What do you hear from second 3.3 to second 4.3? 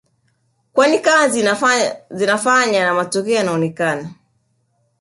yanaonekana